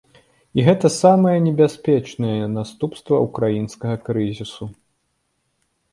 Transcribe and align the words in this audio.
І 0.59 0.63
гэта 0.67 0.89
самае 1.03 1.33
небяспечнае 1.49 2.39
наступства 2.57 3.15
ўкраінскага 3.27 3.95
крызісу. 4.09 4.65